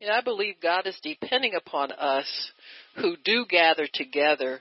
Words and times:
And 0.00 0.10
I 0.10 0.20
believe 0.20 0.56
God 0.62 0.86
is 0.86 0.98
depending 1.02 1.54
upon 1.54 1.90
us 1.92 2.26
who 2.96 3.16
do 3.24 3.46
gather 3.48 3.88
together 3.92 4.60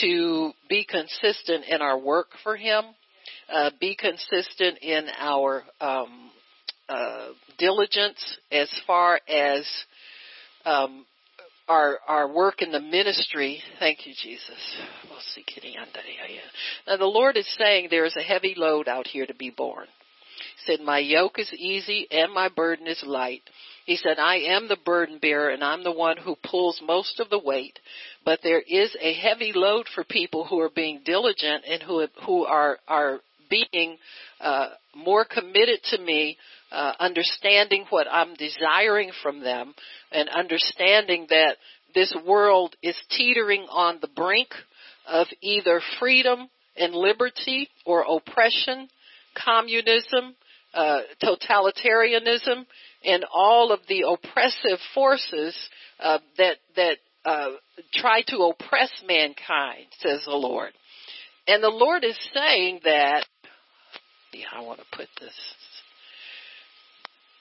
to 0.00 0.52
be 0.68 0.84
consistent 0.84 1.64
in 1.68 1.82
our 1.82 1.98
work 1.98 2.28
for 2.44 2.56
Him, 2.56 2.84
uh, 3.52 3.70
be 3.80 3.96
consistent 3.96 4.78
in 4.78 5.08
our 5.18 5.64
um, 5.80 6.30
uh, 6.88 7.28
diligence 7.58 8.38
as 8.52 8.70
far 8.86 9.20
as 9.28 9.66
um, 10.64 11.04
our 11.68 11.98
our 12.06 12.32
work 12.32 12.62
in 12.62 12.70
the 12.70 12.80
ministry. 12.80 13.60
Thank 13.80 14.06
you, 14.06 14.14
Jesus. 14.20 14.76
Now 16.86 16.96
the 16.96 17.04
Lord 17.06 17.36
is 17.36 17.46
saying 17.58 17.88
there 17.90 18.04
is 18.04 18.16
a 18.16 18.22
heavy 18.22 18.54
load 18.56 18.86
out 18.86 19.06
here 19.08 19.26
to 19.26 19.34
be 19.34 19.50
borne. 19.50 19.86
He 20.64 20.72
said, 20.72 20.84
"My 20.84 20.98
yoke 21.00 21.38
is 21.38 21.52
easy 21.52 22.06
and 22.10 22.32
my 22.32 22.48
burden 22.48 22.86
is 22.86 23.02
light." 23.04 23.42
He 23.90 23.96
said, 23.96 24.20
I 24.20 24.36
am 24.36 24.68
the 24.68 24.76
burden 24.76 25.18
bearer 25.18 25.48
and 25.48 25.64
I'm 25.64 25.82
the 25.82 25.90
one 25.90 26.16
who 26.16 26.36
pulls 26.48 26.80
most 26.80 27.18
of 27.18 27.28
the 27.28 27.40
weight, 27.40 27.76
but 28.24 28.38
there 28.40 28.60
is 28.60 28.96
a 29.00 29.14
heavy 29.14 29.50
load 29.52 29.86
for 29.92 30.04
people 30.04 30.44
who 30.44 30.60
are 30.60 30.70
being 30.70 31.00
diligent 31.04 31.64
and 31.68 31.82
who, 31.82 32.06
who 32.24 32.44
are, 32.44 32.78
are 32.86 33.18
being, 33.50 33.98
uh, 34.40 34.68
more 34.94 35.24
committed 35.24 35.80
to 35.90 36.00
me, 36.00 36.38
uh, 36.70 36.92
understanding 37.00 37.84
what 37.90 38.06
I'm 38.08 38.34
desiring 38.34 39.10
from 39.24 39.40
them 39.40 39.74
and 40.12 40.28
understanding 40.28 41.26
that 41.30 41.56
this 41.92 42.14
world 42.24 42.76
is 42.84 42.94
teetering 43.10 43.66
on 43.68 43.98
the 44.00 44.08
brink 44.14 44.50
of 45.08 45.26
either 45.40 45.80
freedom 45.98 46.48
and 46.76 46.94
liberty 46.94 47.68
or 47.84 48.04
oppression, 48.08 48.88
communism, 49.34 50.36
uh, 50.74 51.00
totalitarianism, 51.20 52.66
and 53.04 53.24
all 53.32 53.72
of 53.72 53.80
the 53.88 54.04
oppressive 54.08 54.78
forces 54.94 55.56
uh, 55.98 56.18
that 56.38 56.56
that 56.76 56.96
uh, 57.24 57.50
try 57.94 58.22
to 58.28 58.36
oppress 58.38 58.90
mankind, 59.06 59.86
says 60.00 60.22
the 60.24 60.32
Lord. 60.32 60.72
And 61.46 61.62
the 61.62 61.68
Lord 61.68 62.04
is 62.04 62.18
saying 62.34 62.80
that. 62.84 63.24
Yeah, 64.32 64.46
I 64.54 64.60
want 64.60 64.78
to 64.78 64.86
put 64.96 65.08
this. 65.20 65.34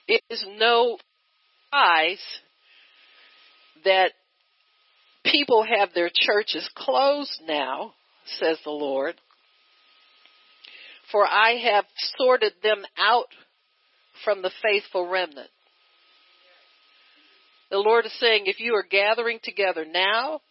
It 0.08 0.24
is 0.32 0.44
no 0.58 0.98
surprise 1.70 2.24
that 3.86 4.12
people 5.24 5.64
have 5.64 5.90
their 5.94 6.10
churches 6.14 6.70
closed 6.76 7.42
now, 7.48 7.94
says 8.40 8.58
the 8.64 8.72
Lord. 8.72 9.16
For 11.12 11.26
I 11.26 11.58
have 11.72 11.86
sorted 12.18 12.54
them 12.62 12.84
out 12.98 13.28
from 14.24 14.42
the 14.42 14.52
faithful 14.62 15.08
remnant. 15.08 15.50
The 17.70 17.78
Lord 17.78 18.06
is 18.06 18.20
saying 18.20 18.44
if 18.46 18.60
you 18.60 18.74
are 18.76 18.86
gathering 18.90 19.40
together 19.44 19.86
now, 19.86 20.42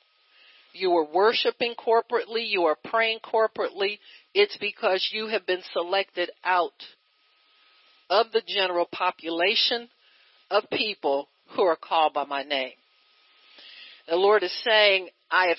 you 0.73 0.93
are 0.97 1.13
worshiping 1.13 1.75
corporately, 1.75 2.49
you 2.49 2.65
are 2.65 2.77
praying 2.85 3.19
corporately, 3.21 3.99
it's 4.35 4.57
because 4.59 5.09
you 5.13 5.27
have 5.29 5.47
been 5.47 5.63
selected 5.73 6.31
out 6.45 6.85
of 8.09 8.27
the 8.33 8.43
general 8.47 8.87
population 8.91 9.89
of 10.51 10.65
people 10.71 11.29
who 11.57 11.63
are 11.63 11.77
called 11.77 12.15
by 12.15 12.25
my 12.25 12.43
name. 12.43 12.73
The 14.09 14.17
Lord 14.17 14.43
is 14.43 14.57
saying, 14.65 15.09
I 15.31 15.49
have 15.49 15.59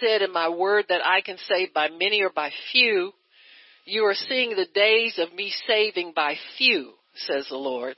said 0.00 0.22
in 0.22 0.32
my 0.32 0.48
word 0.48 0.86
that 0.88 1.04
I 1.04 1.20
can 1.20 1.36
save 1.46 1.74
by 1.74 1.88
many 1.88 2.22
or 2.22 2.30
by 2.30 2.50
few. 2.72 3.12
You 3.84 4.04
are 4.06 4.14
seeing 4.14 4.50
the 4.50 4.66
days 4.74 5.18
of 5.18 5.32
me 5.34 5.52
saving 5.68 6.12
by 6.16 6.36
few 6.56 6.94
says 7.14 7.46
the 7.48 7.56
Lord. 7.56 7.96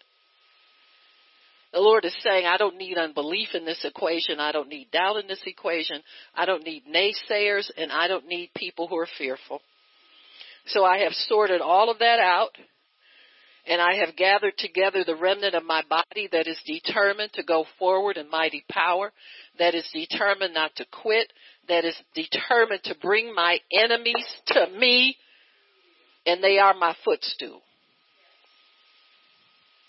The 1.72 1.80
Lord 1.80 2.04
is 2.04 2.16
saying, 2.22 2.46
I 2.46 2.56
don't 2.56 2.78
need 2.78 2.96
unbelief 2.96 3.48
in 3.54 3.64
this 3.64 3.84
equation. 3.84 4.40
I 4.40 4.52
don't 4.52 4.68
need 4.68 4.90
doubt 4.92 5.16
in 5.16 5.26
this 5.26 5.42
equation. 5.44 6.00
I 6.34 6.46
don't 6.46 6.64
need 6.64 6.84
naysayers 6.86 7.70
and 7.76 7.92
I 7.92 8.08
don't 8.08 8.26
need 8.26 8.50
people 8.56 8.88
who 8.88 8.96
are 8.96 9.08
fearful. 9.18 9.60
So 10.68 10.84
I 10.84 10.98
have 10.98 11.12
sorted 11.12 11.60
all 11.60 11.90
of 11.90 11.98
that 11.98 12.18
out 12.18 12.56
and 13.66 13.80
I 13.80 13.96
have 13.96 14.16
gathered 14.16 14.56
together 14.58 15.02
the 15.04 15.16
remnant 15.16 15.54
of 15.54 15.64
my 15.64 15.82
body 15.88 16.28
that 16.30 16.46
is 16.46 16.58
determined 16.66 17.32
to 17.34 17.42
go 17.42 17.66
forward 17.78 18.16
in 18.16 18.30
mighty 18.30 18.64
power, 18.70 19.12
that 19.58 19.74
is 19.74 19.88
determined 19.92 20.54
not 20.54 20.74
to 20.76 20.86
quit, 21.02 21.32
that 21.68 21.84
is 21.84 21.96
determined 22.14 22.84
to 22.84 22.94
bring 23.02 23.34
my 23.34 23.58
enemies 23.72 24.24
to 24.46 24.68
me, 24.78 25.16
and 26.24 26.42
they 26.42 26.58
are 26.58 26.74
my 26.74 26.94
footstool. 27.04 27.60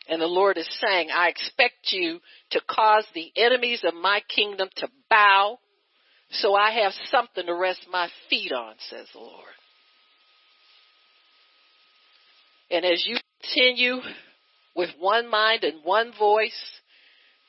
And 0.09 0.21
the 0.21 0.27
Lord 0.27 0.57
is 0.57 0.69
saying, 0.81 1.09
I 1.13 1.27
expect 1.29 1.91
you 1.91 2.19
to 2.51 2.61
cause 2.69 3.05
the 3.13 3.31
enemies 3.35 3.83
of 3.83 3.93
my 3.93 4.21
kingdom 4.33 4.69
to 4.77 4.87
bow 5.09 5.59
so 6.29 6.55
I 6.55 6.71
have 6.83 6.91
something 7.09 7.45
to 7.45 7.55
rest 7.55 7.81
my 7.91 8.09
feet 8.29 8.51
on, 8.51 8.75
says 8.89 9.07
the 9.13 9.19
Lord. 9.19 9.45
And 12.69 12.85
as 12.85 13.05
you 13.07 13.17
continue 13.41 13.99
with 14.75 14.89
one 14.99 15.29
mind 15.29 15.63
and 15.63 15.83
one 15.83 16.11
voice 16.19 16.81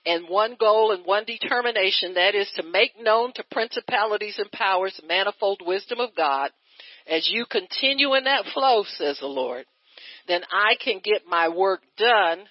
and 0.07 0.29
one 0.29 0.57
goal 0.59 0.93
and 0.93 1.05
one 1.05 1.25
determination, 1.25 2.15
that 2.15 2.37
is 2.37 2.51
to 2.55 2.63
make 2.63 2.93
known 3.01 3.33
to 3.35 3.45
principalities 3.51 4.39
and 4.39 4.51
powers 4.53 4.97
the 5.01 5.07
manifold 5.07 5.61
wisdom 5.65 5.99
of 5.99 6.15
God, 6.17 6.51
as 7.11 7.29
you 7.29 7.47
continue 7.51 8.15
in 8.15 8.25
that 8.25 8.45
flow, 8.55 8.85
says 8.97 9.19
the 9.19 9.27
Lord, 9.27 9.65
then 10.29 10.43
I 10.53 10.75
can 10.83 11.01
get 11.03 11.23
my 11.29 11.49
work 11.49 11.81
done 11.97 12.45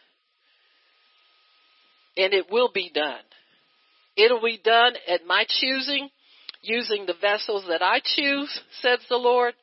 and 2.18 2.34
it 2.34 2.48
will 2.52 2.72
be 2.74 2.92
done. 2.94 3.22
It'll 4.16 4.42
be 4.42 4.60
done 4.64 4.94
at 5.08 5.26
my 5.28 5.46
choosing, 5.48 6.10
using 6.62 7.06
the 7.06 7.14
vessels 7.22 7.66
that 7.70 7.84
I 7.84 8.02
choose, 8.04 8.60
says 8.82 9.00
the 9.10 9.18
Lord. 9.18 9.54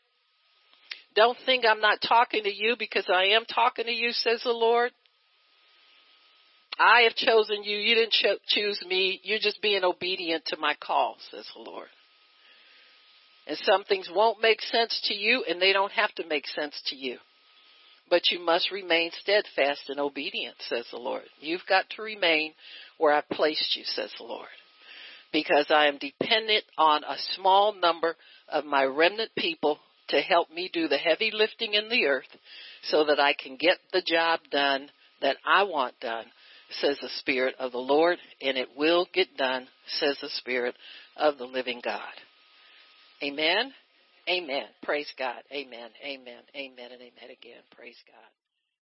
Don't 1.17 1.37
think 1.45 1.65
I'm 1.69 1.81
not 1.81 1.99
talking 2.07 2.45
to 2.45 2.55
you 2.55 2.77
because 2.79 3.07
I 3.13 3.35
am 3.35 3.45
talking 3.45 3.87
to 3.87 3.93
you, 3.93 4.13
says 4.13 4.43
the 4.45 4.51
Lord. 4.51 4.93
I 6.79 7.03
have 7.03 7.15
chosen 7.15 7.63
you. 7.63 7.77
You 7.77 7.95
didn't 7.95 8.13
cho- 8.13 8.39
choose 8.49 8.83
me. 8.89 9.21
You're 9.23 9.39
just 9.39 9.63
being 9.63 9.85
obedient 9.85 10.45
to 10.47 10.57
my 10.57 10.75
call, 10.81 11.17
says 11.31 11.47
the 11.55 11.63
Lord. 11.63 11.89
And 13.47 13.59
some 13.59 13.85
things 13.85 14.09
won't 14.13 14.43
make 14.43 14.61
sense 14.61 15.01
to 15.05 15.15
you 15.15 15.45
and 15.49 15.61
they 15.61 15.73
don't 15.73 15.93
have 15.93 16.15
to 16.15 16.27
make 16.27 16.47
sense 16.47 16.81
to 16.87 16.97
you. 16.97 17.19
But 18.11 18.31
you 18.31 18.39
must 18.39 18.71
remain 18.71 19.11
steadfast 19.21 19.89
and 19.89 19.99
obedient, 19.99 20.57
says 20.69 20.87
the 20.91 20.99
Lord. 20.99 21.25
You've 21.41 21.67
got 21.69 21.89
to 21.91 22.03
remain 22.03 22.53
where 22.99 23.13
I've 23.13 23.29
placed 23.31 23.77
you, 23.77 23.85
says 23.85 24.13
the 24.19 24.25
Lord. 24.25 24.49
Because 25.33 25.67
I 25.71 25.89
am 25.89 25.99
dependent 25.99 26.65
on 26.79 27.03
a 27.03 27.17
small 27.35 27.75
number 27.75 28.15
of 28.49 28.65
my 28.65 28.85
remnant 28.85 29.31
people 29.37 29.79
to 30.09 30.21
help 30.21 30.51
me 30.51 30.71
do 30.73 30.87
the 30.87 30.99
heavy 30.99 31.31
lifting 31.33 31.75
in 31.75 31.89
the 31.89 32.07
earth 32.07 32.29
so 32.83 33.05
that 33.05 33.19
I 33.19 33.35
can 33.35 33.57
get 33.57 33.79
the 33.93 34.03
job 34.03 34.41
done 34.51 34.91
that 35.23 35.37
I 35.45 35.63
want 35.63 35.99
done, 36.01 36.27
says 36.81 36.99
the 37.01 37.09
Spirit 37.19 37.55
of 37.59 37.73
the 37.73 37.79
Lord, 37.79 38.19
and 38.43 38.59
it 38.59 38.69
will 38.77 39.09
get 39.13 39.37
done, 39.37 39.67
says 39.99 40.19
the 40.21 40.29
Spirit 40.29 40.75
of 41.17 41.39
the 41.39 41.47
living 41.47 41.81
God. 41.83 42.01
Amen. 43.23 43.73
Amen. 44.29 44.67
Praise 44.83 45.13
God. 45.19 45.43
Amen. 45.53 45.91
Amen. 46.05 46.43
Amen 46.57 46.93
and 46.93 47.03
amen 47.03 47.31
again. 47.31 47.63
Praise 47.77 47.99
God. 48.07 48.44